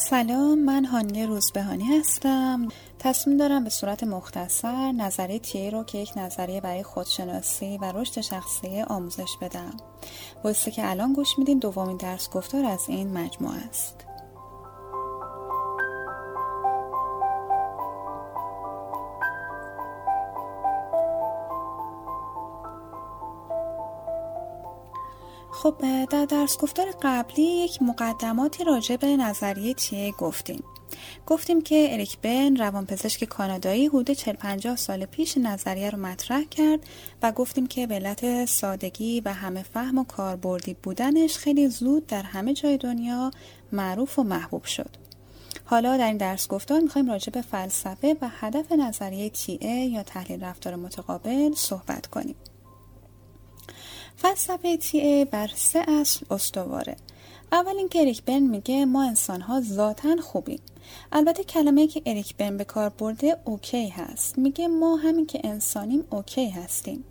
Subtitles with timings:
[0.00, 2.68] سلام من هانیه روزبهانی هستم.
[2.98, 8.20] تصمیم دارم به صورت مختصر نظریه تیه رو که یک نظریه برای خودشناسی و رشد
[8.20, 9.76] شخصی آموزش بدم.
[10.44, 14.07] واسه که الان گوش میدین دومین درس گفتار از این مجموعه است.
[25.62, 25.74] خب
[26.10, 30.64] در درس گفتار قبلی یک مقدماتی راجع به نظریه تیه گفتیم.
[31.26, 36.80] گفتیم که اریک بن روانپزشک کانادایی حدود 40 50 سال پیش نظریه رو مطرح کرد
[37.22, 42.22] و گفتیم که به علت سادگی و همه فهم و کاربردی بودنش خیلی زود در
[42.22, 43.30] همه جای دنیا
[43.72, 44.90] معروف و محبوب شد.
[45.64, 50.44] حالا در این درس گفتار می‌خوایم راجع به فلسفه و هدف نظریه تیه یا تحلیل
[50.44, 52.36] رفتار متقابل صحبت کنیم.
[54.20, 56.96] فلسفه TA بر سه اصل استواره.
[57.52, 60.60] اول اینکه اریک برن میگه ما انسان ها ذاتا خوبیم.
[61.12, 64.38] البته کلمه که اریک برن به کار برده OK هست.
[64.38, 67.04] میگه ما همین که انسانیم OK هستیم.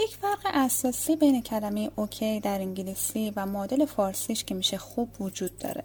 [0.00, 5.58] یک فرق اساسی بین کلمه OK در انگلیسی و مدل فارسیش که میشه خوب وجود
[5.58, 5.84] داره.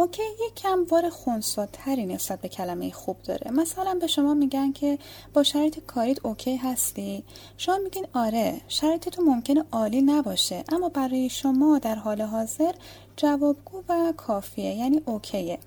[0.00, 3.50] OK یک کم بار خونساتری نسبت به کلمه خوب داره.
[3.50, 4.98] مثلا به شما میگن که
[5.34, 7.24] با شرایط کاریت OK هستی.
[7.56, 12.72] شما میگین آره شرایط تو ممکنه عالی نباشه اما برای شما در حال حاضر
[13.16, 15.58] جوابگو و کافیه یعنی OK ه.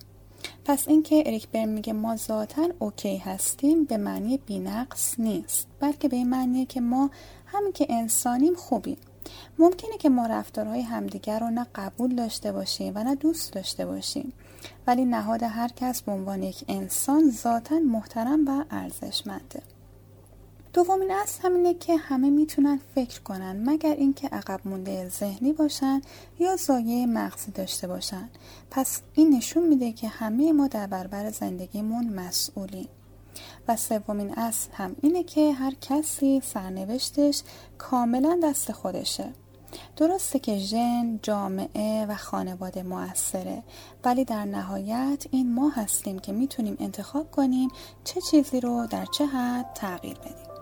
[0.65, 6.15] پس اینکه اریک برن میگه ما ذاتا OK هستیم به معنی بینقص نیست بلکه به
[6.15, 7.09] این معنیه که ما
[7.45, 8.97] همین که انسانیم خوبیم.
[9.59, 14.33] ممکنه که ما رفتارهای همدیگر رو نه قبول داشته باشیم و نه دوست داشته باشیم.
[14.87, 19.61] ولی نهاد هر کس به عنوان یک انسان ذاتا محترم و ارزشمنده.
[20.73, 26.01] دومین اصل همینه که همه می‌تونن فکر کنن مگر اینکه عقب مونده ذهنی باشن
[26.39, 28.29] یا زایه مغزی داشته باشن.
[28.71, 32.87] پس این نشون میده که همه ما در برابر زندگیمون مسئولیم.
[33.67, 37.43] و سومین اصل هم اینه که هر کسی سرنوشتش
[37.77, 39.33] کاملا دست خودشه.
[39.97, 43.63] درسته که ژن، جامعه و خانواده موثره
[44.03, 47.69] ولی در نهایت این ما هستیم که می‌تونیم انتخاب کنیم
[48.03, 50.52] چه چیزی رو در چه حد تغییر بدیم.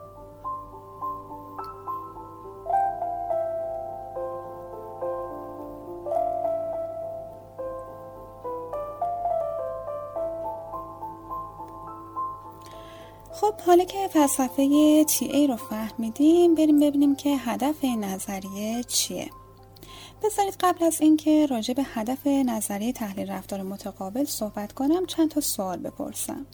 [13.41, 19.29] خب حالا که فلسفه تی رو فهمیدیم بریم ببینیم که هدف این نظریه چیه.
[20.23, 25.41] بذارید قبل از اینکه راجع به هدف نظریه تحلیل رفتار متقابل صحبت کنم چند تا
[25.41, 26.45] سوال بپرسم.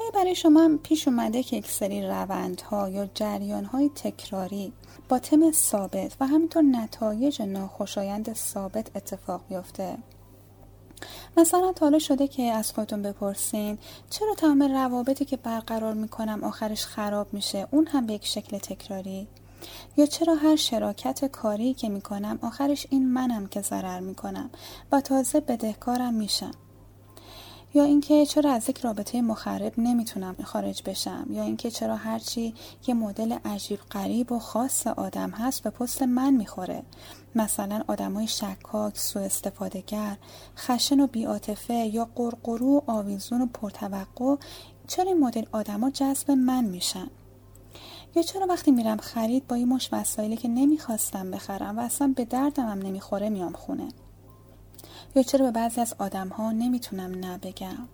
[0.00, 4.72] آیا برای شما پیش اومده که یک سری روندها یا جریانهای تکراری
[5.08, 9.98] با تم ثابت و همینطور نتایج ناخوشایند ثابت اتفاق بیفته؟
[11.36, 13.78] مثلا تا شده که از خودتون بپرسین
[14.10, 19.28] چرا تمام روابطی که برقرار می‌کنم آخرش خراب میشه؟ اون هم به یک شکل تکراری؟
[19.96, 24.50] یا چرا هر شراکت کاری که می‌کنم آخرش این منم که ضرر می‌کنم
[24.92, 26.52] و تازه بدهکارم میشم؟
[27.74, 32.54] یا اینکه چرا از یک رابطه مخرب نمی‌تونم خارج بشم؟ یا اینکه چرا هرچی
[32.86, 36.82] یه مدل عجیب غریب و خاص آدم هست به پست من می‌خوره؟
[37.34, 39.28] مثلا های شکاک سو
[39.86, 40.16] گر
[40.56, 44.36] خشن و بیاتفه یا قرقرو آویزون و پرتوقع
[44.86, 47.10] چرا این مدل آدما جذب من میشن؟
[48.16, 52.24] یا چرا وقتی میرم خرید با این مش وسایلی که نمی‌خواستم بخرم و اصلا به
[52.24, 53.88] دردم هم نمی‌خوره میام خونه؟
[55.14, 57.88] یا چرا به بعضی از آدم ها نمی‌تونم نبگم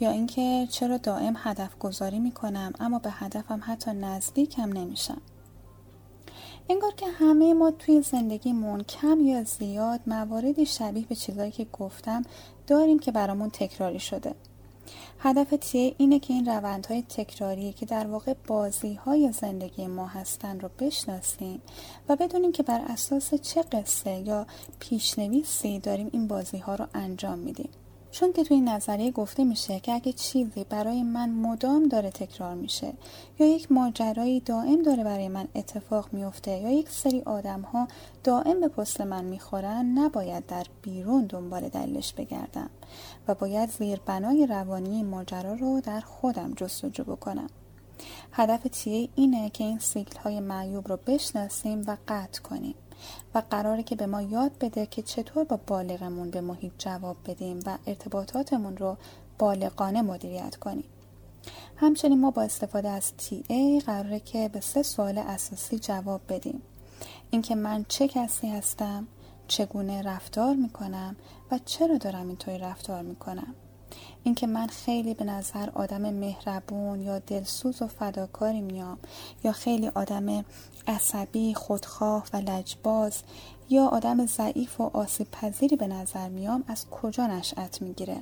[0.00, 5.20] یا اینکه چرا دائم هدف گذاری می‌کنم اما به هدفم حتی نزدیکم نمیشم؟
[6.70, 12.22] انگار که همه ما توی زندگیمون کم یا زیاد مواردی شبیه به چیزایی که گفتم
[12.66, 14.34] داریم که برامون تکراری شده.
[15.18, 20.60] هدف تیه اینه که این روندهای تکراری که در واقع بازی های زندگی ما هستن
[20.60, 21.62] رو بشناسیم
[22.08, 24.46] و بدونیم که بر اساس چه قصه یا
[24.80, 27.70] پیشنویسی داریم این بازی ها رو انجام میدیم.
[28.18, 32.92] چون که توی نظریه گفته میشه که اگه چیزی برای من مدام داره تکرار میشه
[33.38, 37.88] یا یک ماجرایی دائم داره برای من اتفاق میفته یا یک سری آدم ها
[38.24, 42.70] دائم به پست من می‌خورن نباید در بیرون دنبال دلیلش بگردم
[43.28, 47.50] و باید زیربنای روانی این ماجرا رو در خودم جستجو بکنم.
[48.32, 52.74] هدف تیه اینه که این سیکل های معیوب رو بشناسیم و قطع کنیم.
[53.34, 57.60] و قراره که به ما یاد بده که چطور با بالغمون به محیط جواب بدیم
[57.66, 58.96] و ارتباطاتمون رو
[59.38, 60.84] بالغانه مدیریت کنیم.
[61.76, 63.12] همچنین ما با استفاده از
[63.48, 66.62] ای قراره که به سه سوال اساسی جواب بدیم.
[67.30, 69.06] اینکه من چه کسی هستم
[69.48, 71.16] چگونه رفتار می‌کنم
[71.50, 73.54] و چرا دارم اینطوری رفتار می‌کنم.
[74.24, 78.98] اینکه من خیلی به نظر آدم مهربون یا دلسوز و فداکاری میام
[79.44, 80.44] یا خیلی آدم
[80.86, 83.22] عصبی خودخواه و لجباز
[83.70, 88.16] یا آدم ضعیف و آسیب پذیری به نظر میام از کجا نشأت می‌گیره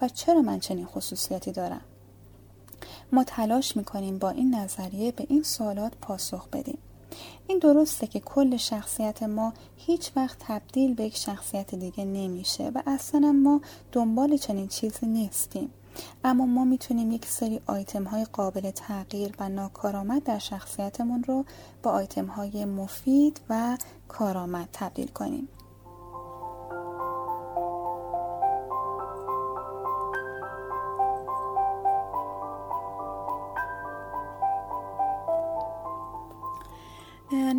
[0.00, 1.80] و چرا من چنین خصوصیاتی دارم؟
[3.12, 6.78] ما تلاش می‌کنیم با این نظریه به این سوالات پاسخ بدیم.
[7.46, 12.82] این درسته که کل شخصیت ما هیچ وقت تبدیل به یک شخصیت دیگه نمیشه و
[12.86, 13.60] اصلا ما
[13.92, 15.70] دنبال چنین چیزی نیستیم.
[16.24, 21.44] اما ما می‌تونیم یک سری آیتم های قابل تغییر و ناکارآمد در شخصیتمون رو
[21.82, 23.78] با آیتم های مفید و
[24.08, 25.48] کارآمد تبدیل کنیم.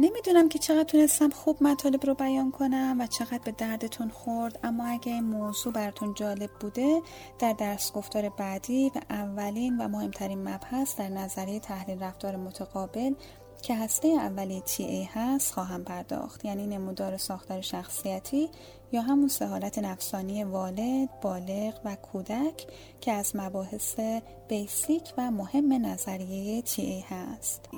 [0.10, 4.88] نمی‌دونم که چقدر تونستم خوب مطالب رو بیان کنم و چقدر به دردتون خورد اما
[4.88, 7.02] اگه این موضوع براتون جالب بوده
[7.40, 13.14] در درس گفتار بعدی و اولین و مهمترین مبحث در نظریه تحلیل رفتار متقابل
[13.62, 18.50] که هسته اولی تی ای هست خواهم پرداخت یعنی نمودار ساختار شخصیتی
[18.92, 22.68] یا همون سهالت نفسانی والد، بالغ و کودک
[23.02, 24.00] که از مباحث
[24.48, 27.70] بیسیک و مهم نظریه تی ای هست.